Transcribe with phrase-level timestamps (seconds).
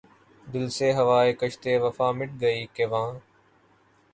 [0.47, 3.09] دل سے ہواے کشتِ وفا مٹ گئی کہ واں